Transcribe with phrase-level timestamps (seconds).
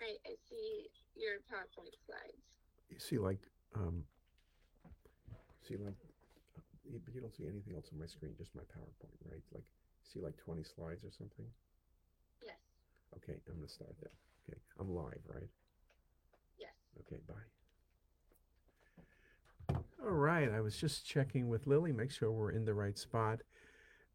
[0.00, 2.42] Right, I see your PowerPoint slides.
[2.88, 3.40] You see like,
[3.74, 4.04] um,
[5.66, 5.94] see like,
[6.84, 9.42] you- but you don't see anything else on my screen, just my PowerPoint, right?
[9.52, 9.64] Like,
[10.02, 11.46] see like twenty slides or something?
[12.40, 12.58] Yes,
[13.16, 14.12] Okay, I'm gonna start that.
[14.48, 15.48] Okay, I'm live, right?
[16.58, 16.72] yes.
[17.00, 17.34] Okay, bye.
[20.02, 23.42] All right, I was just checking with Lily, make sure we're in the right spot.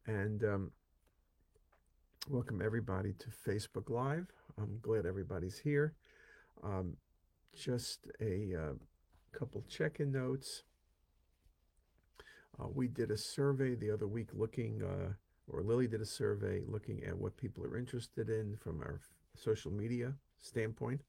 [0.08, 0.72] And um,
[2.30, 4.32] welcome everybody to Facebook Live.
[4.58, 5.94] I'm glad everybody's here.
[6.64, 6.98] Um,
[7.56, 8.74] just a uh,
[9.38, 10.64] couple check-in notes.
[12.60, 15.14] Uh, we did a survey the other week looking, uh,
[15.48, 19.02] or Lily did a survey looking at what people are interested in from our
[19.36, 21.02] social media standpoint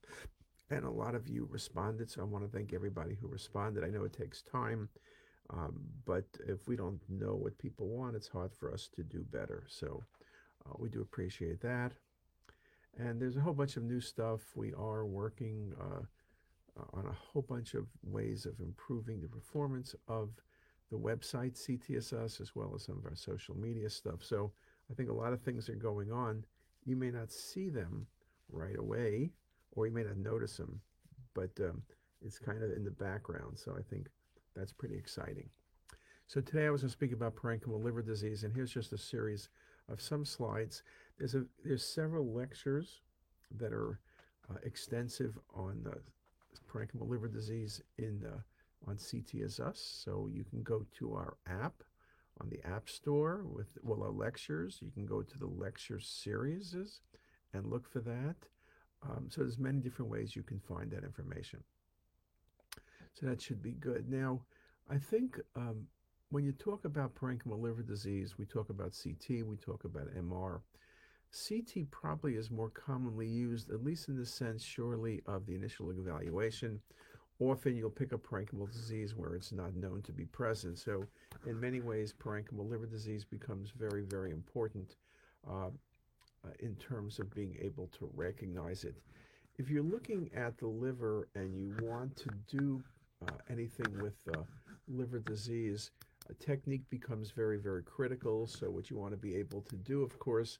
[0.69, 2.09] and a lot of you responded.
[2.09, 3.83] So I want to thank everybody who responded.
[3.83, 4.89] I know it takes time,
[5.51, 9.25] um, but if we don't know what people want, it's hard for us to do
[9.31, 9.63] better.
[9.67, 10.03] So
[10.65, 11.93] uh, we do appreciate that.
[12.97, 14.41] And there's a whole bunch of new stuff.
[14.55, 16.03] We are working uh,
[16.93, 20.29] on a whole bunch of ways of improving the performance of
[20.91, 24.23] the website CTisus as well as some of our social media stuff.
[24.23, 24.51] So
[24.89, 26.45] I think a lot of things are going on.
[26.85, 28.07] You may not see them
[28.51, 29.31] right away
[29.71, 30.79] or you may not notice them,
[31.33, 31.81] but um,
[32.21, 33.57] it's kind of in the background.
[33.57, 34.07] So I think
[34.55, 35.49] that's pretty exciting.
[36.27, 38.97] So today I was going to speak about parenchymal liver disease, and here's just a
[38.97, 39.49] series
[39.89, 40.81] of some slides.
[41.17, 43.01] There's a there's several lectures
[43.57, 43.99] that are
[44.49, 45.97] uh, extensive on uh,
[46.71, 48.39] parenchymal liver disease in uh,
[48.89, 50.03] on CTisus.
[50.03, 51.83] So you can go to our app
[52.41, 54.79] on the App Store with well our lectures.
[54.81, 56.75] You can go to the lecture series
[57.53, 58.35] and look for that.
[59.03, 61.63] Um, so there's many different ways you can find that information.
[63.13, 64.09] So that should be good.
[64.09, 64.41] Now,
[64.89, 65.87] I think um,
[66.29, 70.59] when you talk about parenchymal liver disease, we talk about CT, we talk about MR.
[71.35, 75.91] CT probably is more commonly used, at least in the sense, surely, of the initial
[75.91, 76.79] evaluation.
[77.39, 80.79] Often you'll pick up parenchymal disease where it's not known to be present.
[80.79, 81.05] So,
[81.45, 84.95] in many ways, parenchymal liver disease becomes very, very important.
[85.45, 85.69] Uh,
[86.59, 88.95] in terms of being able to recognize it.
[89.57, 92.83] If you're looking at the liver and you want to do
[93.27, 94.41] uh, anything with uh,
[94.87, 95.91] liver disease,
[96.29, 98.47] a technique becomes very, very critical.
[98.47, 100.59] So, what you want to be able to do, of course,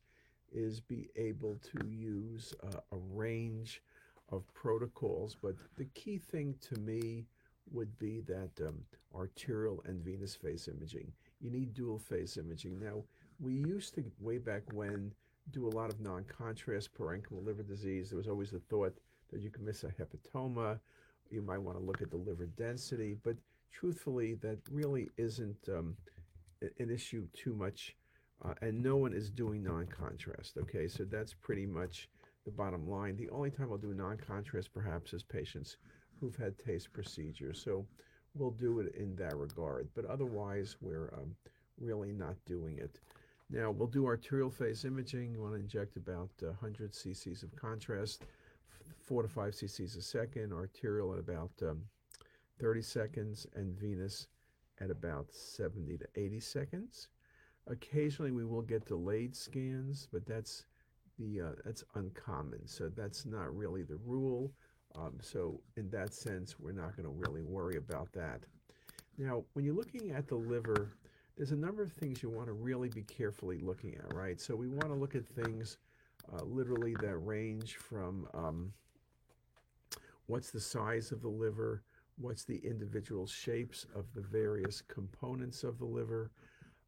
[0.56, 3.84] is be able to use uh, a range
[4.30, 5.36] of protocols.
[5.40, 7.26] But the key thing to me
[7.72, 8.80] would be that um,
[9.14, 11.12] arterial and venous phase imaging.
[11.42, 12.80] You need dual phase imaging.
[12.80, 13.04] Now,
[13.40, 15.12] we used to, way back when,
[15.52, 18.10] do a lot of non-contrast parenchymal liver disease.
[18.10, 18.98] There was always the thought
[19.32, 20.80] that you can miss a hepatoma.
[21.30, 23.36] You might want to look at the liver density, but
[23.72, 25.96] truthfully, that really isn't um,
[26.80, 27.96] an issue too much,
[28.46, 30.58] uh, and no one is doing non-contrast.
[30.58, 32.10] Okay, so that's pretty much
[32.46, 33.16] the bottom line.
[33.16, 35.78] The only time I'll do non-contrast perhaps is patients
[36.20, 37.62] who've had TACE procedures.
[37.64, 37.86] So
[38.36, 41.36] we'll do it in that regard, but otherwise we're um,
[41.80, 43.00] really not doing it.
[43.50, 45.34] Now, we'll do arterial phase imaging.
[45.34, 48.24] You want to inject about 100 cc's of contrast,
[49.02, 51.84] 4 to 5 cc's a second, arterial at about um,
[52.60, 54.28] 30 seconds, and venous
[54.82, 57.08] at about 70 to 80 seconds.
[57.68, 60.66] Occasionally, we will get delayed scans, but that's
[61.18, 62.68] the uh, that's uncommon.
[62.68, 64.52] So that's not really the rule.
[64.98, 68.42] Um, so in that sense, we're not going to really worry about that.
[69.18, 70.92] Now, when you're looking at the liver,
[71.36, 74.40] there's a number of things you want to really be carefully looking at, right?
[74.40, 75.78] So we want to look at things
[76.34, 78.74] uh, literally that range from um,
[80.28, 81.84] what's the size of the liver,
[82.18, 86.32] what's the individual shapes of the various components of the liver,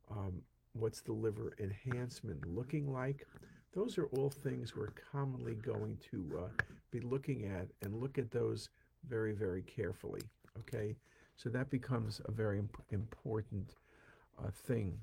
[0.10, 0.42] um,
[0.80, 3.26] what's the liver enhancement looking like.
[3.74, 8.32] Those are all things we're commonly going to uh, be looking at and look at
[8.32, 8.70] those
[9.08, 10.22] very, very carefully,
[10.60, 10.96] okay?
[11.36, 13.76] So that becomes a very imp important
[14.44, 14.98] uh, thing.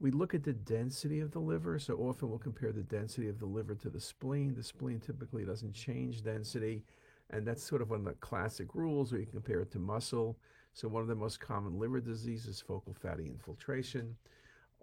[0.00, 3.38] We look at the density of the liver, so often we'll compare the density of
[3.38, 4.54] the liver to the spleen.
[4.54, 6.84] The spleen typically doesn't change density,
[7.30, 10.36] and that's sort of one of the classic rules where you compare it to muscle.
[10.72, 14.16] So one of the most common liver diseases focal fatty infiltration,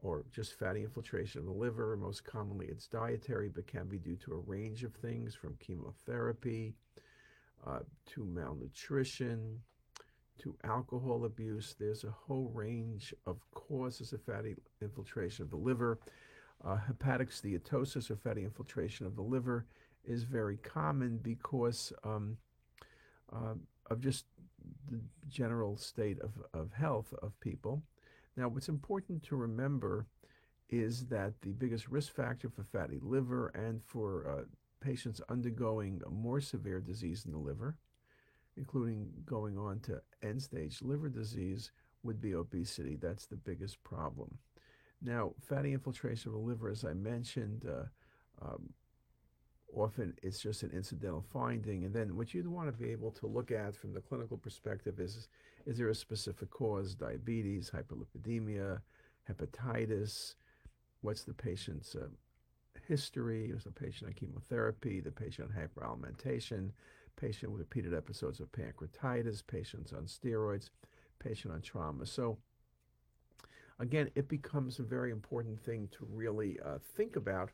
[0.02, 1.96] or just fatty infiltration of the liver.
[1.96, 6.74] Most commonly it's dietary, but can be due to a range of things from chemotherapy
[7.66, 9.60] uh, to malnutrition,
[10.40, 11.76] to alcohol abuse.
[11.80, 16.00] There's a whole range of causes of fatty infiltration of the liver.
[16.64, 19.66] Uh, hepatic steatosis or fatty infiltration of the liver
[20.06, 22.38] is very common because um,
[23.34, 23.54] uh,
[23.90, 24.26] of just
[24.90, 25.00] the
[25.30, 27.84] general state of, of health of people.
[28.38, 30.08] Now, what's important to remember
[30.70, 34.44] is that the biggest risk factor for fatty liver and for uh,
[34.80, 37.78] patients undergoing more severe disease in the liver,
[38.56, 41.72] including going on to end stage liver disease,
[42.04, 42.96] would be obesity.
[42.96, 44.38] That's the biggest problem.
[45.02, 47.86] Now, fatty infiltration of the liver, as I mentioned, uh,
[48.44, 48.70] um,
[49.76, 51.86] often it's just an incidental finding.
[51.86, 55.00] And then what you'd want to be able to look at from the clinical perspective
[55.00, 55.28] is
[55.66, 58.80] is there a specific cause, diabetes, hyperlipidemia,
[59.30, 60.36] hepatitis?
[61.02, 62.08] What's the patient's uh,
[62.88, 63.52] history?
[63.56, 65.00] Is the patient on chemotherapy?
[65.00, 66.72] The patient on hyperalimentation?
[67.16, 69.46] Patient with repeated episodes of pancreatitis?
[69.46, 70.70] Patients on steroids?
[71.20, 72.06] Patient on trauma?
[72.06, 72.38] So
[73.80, 77.52] again, it becomes a very important thing to really uh, think about.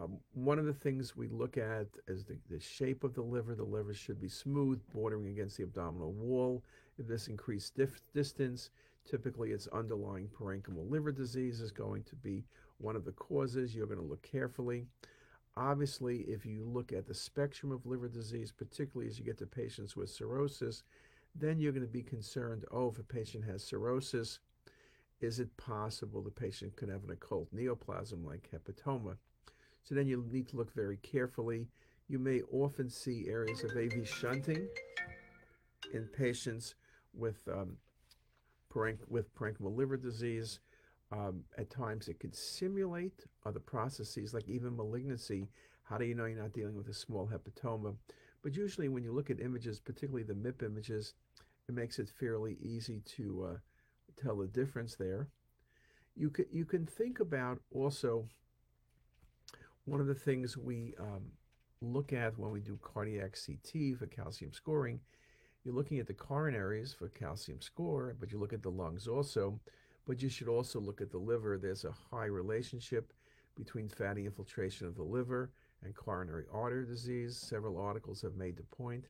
[0.00, 3.54] Um, one of the things we look at is the, the, shape of the liver.
[3.54, 6.62] The liver should be smooth, bordering against the abdominal wall.
[6.98, 7.78] If this increased
[8.14, 8.70] distance,
[9.08, 12.44] typically it's underlying parenchymal liver disease is going to be
[12.78, 13.74] one of the causes.
[13.74, 14.86] You're going to look carefully.
[15.56, 19.46] Obviously, if you look at the spectrum of liver disease, particularly as you get to
[19.46, 20.82] patients with cirrhosis,
[21.34, 24.38] then you're going to be concerned, oh, if a patient has cirrhosis,
[25.20, 29.16] is it possible the patient could have an occult neoplasm like hepatoma?
[29.82, 31.66] So then you need to look very carefully.
[32.08, 34.68] You may often see areas of AV shunting
[35.92, 36.74] in patients
[37.14, 37.76] with um,
[38.70, 40.60] parench- with parenchymal liver disease.
[41.10, 45.48] Um, at times, it could simulate other processes like even malignancy.
[45.84, 47.96] How do you know you're not dealing with a small hepatoma?
[48.42, 51.14] But usually, when you look at images, particularly the MIP images,
[51.68, 53.56] it makes it fairly easy to uh,
[54.22, 55.28] tell the difference there.
[56.16, 58.26] You can, you can think about also
[59.84, 61.22] one of the things we um,
[61.80, 65.00] look at when we do cardiac CT for calcium scoring,
[65.64, 69.60] you're looking at the coronaries for calcium score, but you look at the lungs also.
[70.06, 71.56] But you should also look at the liver.
[71.56, 73.12] There's a high relationship
[73.56, 75.52] between fatty infiltration of the liver
[75.84, 77.36] and coronary artery disease.
[77.36, 79.04] Several articles have made the point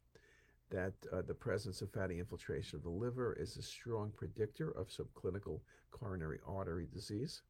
[0.70, 4.88] that uh, the presence of fatty infiltration of the liver is a strong predictor of
[4.88, 5.60] subclinical
[5.90, 7.42] coronary artery disease.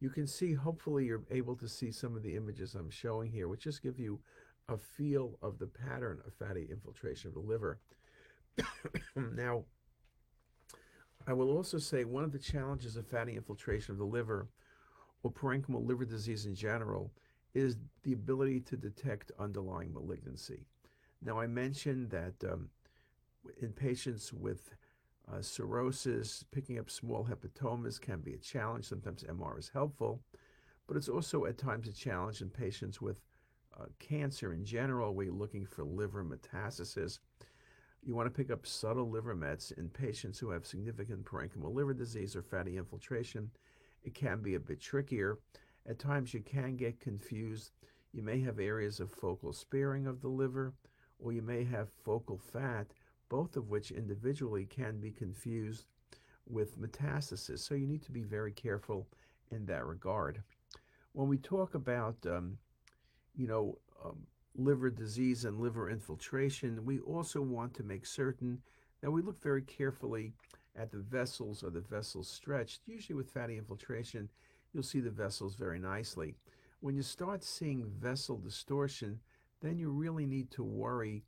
[0.00, 3.48] You can see, hopefully, you're able to see some of the images I'm showing here,
[3.48, 4.18] which just give you
[4.68, 7.78] a feel of the pattern of fatty infiltration of the liver.
[9.36, 9.64] now,
[11.26, 14.48] I will also say one of the challenges of fatty infiltration of the liver
[15.22, 17.12] or parenchymal liver disease in general
[17.52, 20.64] is the ability to detect underlying malignancy.
[21.22, 22.70] Now, I mentioned that um,
[23.60, 24.70] in patients with
[25.32, 28.86] uh, cirrhosis, picking up small hepatomas can be a challenge.
[28.86, 30.20] Sometimes MR is helpful,
[30.86, 33.20] but it's also at times a challenge in patients with
[33.78, 37.20] uh, cancer in general, you're looking for liver metastasis.
[38.02, 41.94] You want to pick up subtle liver mets in patients who have significant parenchymal liver
[41.94, 43.50] disease or fatty infiltration.
[44.02, 45.38] It can be a bit trickier.
[45.88, 47.70] At times, you can get confused.
[48.12, 50.74] You may have areas of focal sparing of the liver
[51.22, 52.86] or you may have focal fat,
[53.30, 55.86] both of which individually can be confused
[56.46, 57.60] with metastasis.
[57.60, 59.06] So you need to be very careful
[59.50, 60.42] in that regard.
[61.12, 62.58] When we talk about, um,
[63.34, 64.18] you know, um,
[64.54, 68.60] liver disease and liver infiltration, we also want to make certain
[69.00, 70.32] that we look very carefully
[70.76, 72.82] at the vessels or the vessels stretched.
[72.86, 74.28] Usually with fatty infiltration,
[74.72, 76.34] you'll see the vessels very nicely.
[76.80, 79.20] When you start seeing vessel distortion,
[79.60, 81.22] then you really need to worry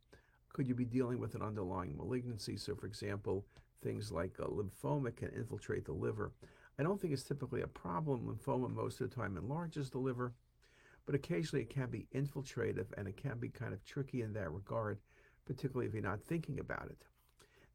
[0.53, 2.57] could you be dealing with an underlying malignancy?
[2.57, 3.43] So, for example,
[3.83, 6.31] things like uh, lymphoma can infiltrate the liver.
[6.79, 8.21] I don't think it's typically a problem.
[8.21, 10.33] Lymphoma most of the time enlarges the liver,
[11.05, 14.51] but occasionally it can be infiltrative and it can be kind of tricky in that
[14.51, 14.99] regard,
[15.45, 17.05] particularly if you're not thinking about it.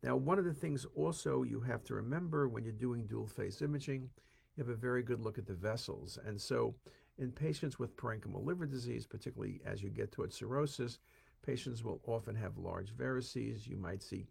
[0.03, 3.61] Now, one of the things also you have to remember when you're doing dual phase
[3.61, 4.09] imaging,
[4.57, 6.19] you have a very good look at the vessels.
[6.25, 6.75] And so
[7.19, 10.99] in patients with parenchymal liver disease, particularly as you get towards cirrhosis,
[11.45, 13.67] patients will often have large varices.
[13.67, 14.27] You might see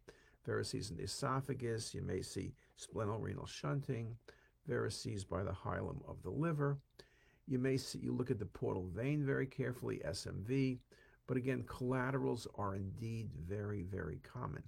[0.47, 1.93] varices in the esophagus.
[1.93, 4.15] You may see splenorenal shunting,
[4.69, 6.77] varices by the hilum of the liver.
[7.47, 10.79] You may see, you look at the portal vein very carefully, SMV.
[11.27, 14.63] But again, collaterals are indeed very, very common.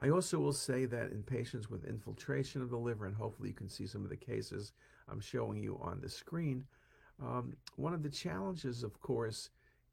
[0.00, 3.54] I also will say that in patients with infiltration of the liver, and hopefully you
[3.54, 4.72] can see some of the cases
[5.08, 6.64] I'm showing you on the screen,
[7.22, 9.50] um, one of the challenges, of course,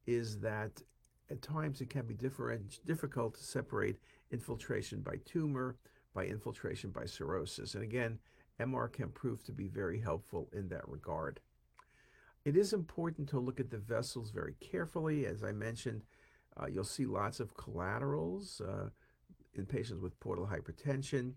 [0.09, 0.81] is that
[1.29, 3.97] at times it can be difficult to separate
[4.31, 5.75] infiltration by tumor
[6.13, 7.75] by infiltration by cirrhosis.
[7.75, 8.19] And again,
[8.59, 11.39] MR can prove to be very helpful in that regard.
[12.45, 15.25] It is important to look at the vessels very carefully.
[15.25, 16.03] As I mentioned,
[16.59, 18.59] uh, you'll see lots of collaterals.
[18.59, 18.89] Uh,
[19.53, 21.33] in patients with portal hypertension.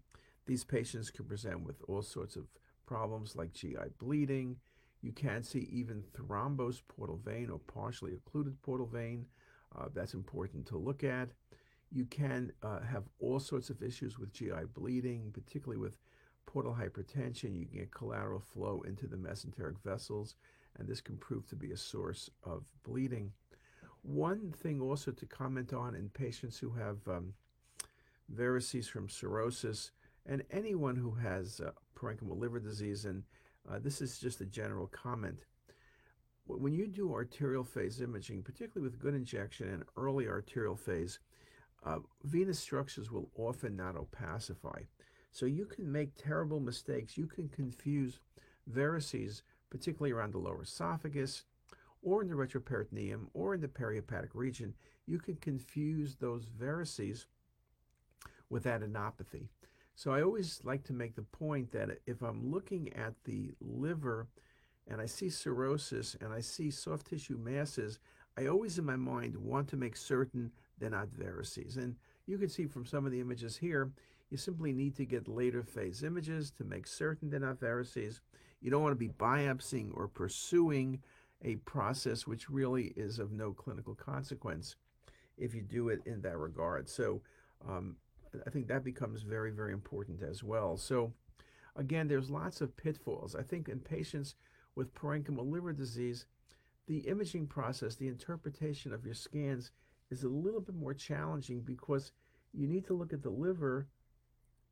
[0.46, 2.46] These patients can present with all sorts of
[2.86, 4.56] problems like GI bleeding.
[5.02, 9.26] You can see even thrombosed portal vein or partially occluded portal vein.
[9.76, 11.30] Uh, that's important to look at.
[11.90, 15.98] You can uh, have all sorts of issues with GI bleeding, particularly with
[16.46, 17.58] portal hypertension.
[17.58, 20.36] You can get collateral flow into the mesenteric vessels,
[20.78, 23.32] and this can prove to be a source of bleeding.
[24.02, 27.34] One thing also to comment on in patients who have um,
[28.34, 29.90] varices from cirrhosis,
[30.24, 33.24] and anyone who has uh, parenchymal liver disease, and
[33.70, 35.44] uh, this is just a general comment.
[36.46, 41.20] When you do arterial phase imaging, particularly with good injection and early arterial phase,
[41.84, 44.86] uh, venous structures will often not opacify.
[45.30, 47.16] So you can make terrible mistakes.
[47.16, 48.18] You can confuse
[48.70, 51.44] varices, particularly around the lower esophagus,
[52.02, 54.74] or in the retroperitoneum, or in the perihepatic region.
[55.06, 57.26] You can confuse those varices
[58.50, 59.48] with adenopathy.
[59.94, 64.26] So I always like to make the point that if I'm looking at the liver
[64.88, 67.98] and I see cirrhosis and I see soft tissue masses,
[68.36, 71.76] I always in my mind want to make certain they're not varices.
[71.76, 71.96] And
[72.26, 73.92] you can see from some of the images here,
[74.30, 78.20] you simply need to get later phase images to make certain they're not varices.
[78.60, 81.00] You don't want to be biopsying or pursuing
[81.44, 84.76] a process which really is of no clinical consequence
[85.36, 86.88] if you do it in that regard.
[86.88, 87.20] So
[87.68, 87.96] um,
[88.46, 90.76] I think that becomes very, very important as well.
[90.76, 91.12] So
[91.76, 93.34] again, there's lots of pitfalls.
[93.34, 94.34] I think in patients
[94.74, 96.26] with parenchymal liver disease,
[96.86, 99.70] the imaging process, the interpretation of your scans
[100.10, 102.12] is a little bit more challenging because
[102.52, 103.86] you need to look at the liver,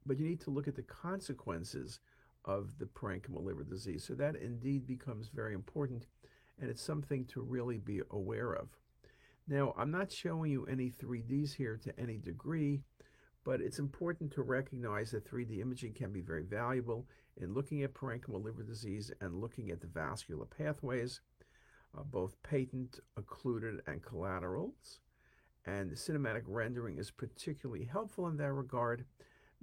[0.05, 2.01] but you need to look at the consequences
[2.45, 4.05] of the parenchymal liver disease.
[4.05, 6.07] So that indeed becomes very important,
[6.59, 8.69] and it's something to really be aware of.
[9.47, 12.81] Now, I'm not showing you any 3Ds here to any degree,
[13.51, 17.93] but it's important to recognize that 3D imaging can be very valuable in looking at
[17.93, 21.21] parenchymal liver disease and looking at the vascular pathways,
[21.99, 25.01] uh, both patent, occluded, and collaterals.
[25.67, 29.05] And cinematic rendering is particularly helpful in that regard.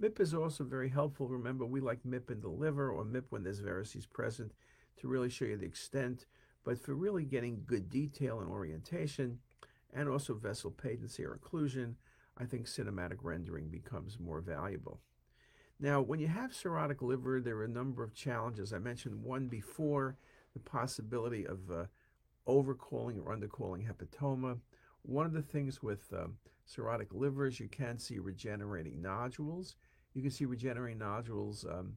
[0.01, 1.29] MIP is also very helpful.
[1.29, 4.51] Remember, we like MIP in the liver or MIP when there's varices present
[4.97, 6.25] to really show you the extent.
[6.65, 9.39] But for really getting good detail and orientation,
[9.93, 11.95] and also vessel patency or occlusion,
[12.39, 14.99] I think cinematic rendering becomes more valuable.
[15.79, 18.73] Now, when you have cirrhotic liver, there are a number of challenges.
[18.73, 20.17] I mentioned one before,
[20.53, 21.85] the possibility of uh,
[22.47, 24.57] overcalling or undercalling hepatoma.
[25.03, 29.75] One of the things with um, cirrhotic livers, you can see regenerating nodules.
[30.13, 31.93] You can see regenerating nodules um,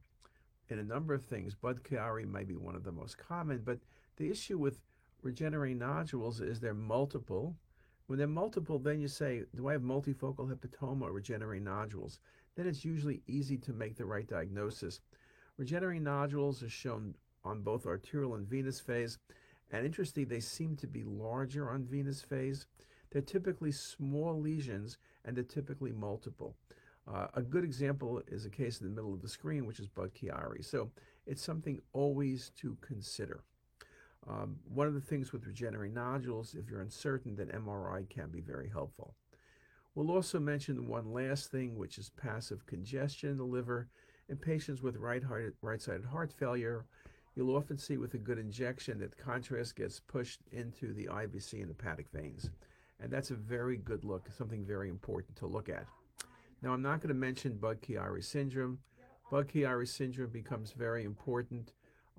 [0.68, 1.54] in a number of things.
[1.54, 3.78] Budd-Chiari might be one of the most common, but
[4.16, 4.78] the issue with
[5.22, 7.56] regenerating nodules is they're multiple.
[8.10, 12.18] When they're multiple, then you say, do I have multifocal hepatoma or regenerating nodules?
[12.56, 14.98] Then it's usually easy to make the right diagnosis.
[15.58, 17.14] Regenerating nodules are shown
[17.44, 19.18] on both arterial and venous phase,
[19.70, 22.66] and interestingly, they seem to be larger on venous phase.
[23.12, 26.56] They're typically small lesions, and they're typically multiple.
[27.06, 29.86] Uh, a good example is a case in the middle of the screen, which is
[29.86, 30.64] Budd-Chiari.
[30.64, 30.90] So
[31.28, 33.44] it's something always to consider.
[34.30, 38.40] Um, one of the things with regenerating nodules, if you're uncertain, then MRI can be
[38.40, 39.16] very helpful.
[39.94, 43.88] We'll also mention one last thing, which is passive congestion in the liver.
[44.28, 46.86] In patients with right-sided right-sided heart failure,
[47.34, 51.68] you'll often see with a good injection that contrast gets pushed into the IVC and
[51.68, 52.50] hepatic veins.
[53.00, 55.86] And that's a very good look, something very important to look at.
[56.62, 58.78] Now, I'm not going to mention Budd-Chiari syndrome.
[59.30, 61.72] Budd-Chiari syndrome becomes very important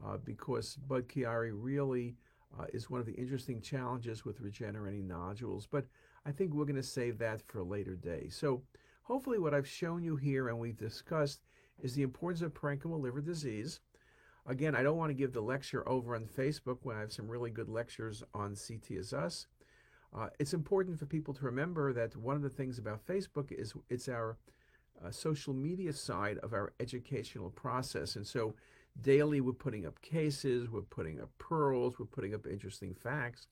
[0.06, 2.16] uh, because Budd-Chiari really
[2.60, 5.68] uh, is one of the interesting challenges with regenerating nodules.
[5.70, 5.86] But
[6.26, 8.28] I think we're going to save that for a later day.
[8.30, 8.62] So
[9.04, 11.42] hopefully what I've shown you here and we've discussed
[11.82, 13.80] is the importance of parenchymal liver disease.
[14.48, 17.28] Again, I don't want to give the lecture over on Facebook when I have some
[17.28, 19.46] really good lectures on CTisus.
[20.16, 23.74] Uh, it's important for people to remember that one of the things about Facebook is
[23.90, 24.38] it's our
[25.04, 28.16] uh, social media side of our educational process.
[28.16, 28.56] And so
[29.00, 33.48] daily we're putting up cases, we're putting up pearls, we're putting up interesting facts.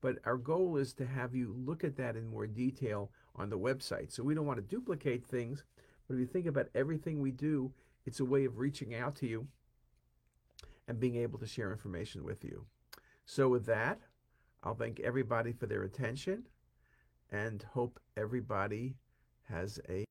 [0.00, 3.58] But our goal is to have you look at that in more detail on the
[3.58, 4.12] website.
[4.12, 5.64] So we don't want to duplicate things,
[6.06, 7.72] but if you think about everything we do,
[8.04, 9.46] it's a way of reaching out to you
[10.86, 12.66] and being able to share information with you.
[13.24, 13.98] So with that,
[14.62, 16.44] I'll thank everybody for their attention
[17.30, 18.96] and hope everybody
[19.48, 20.04] has a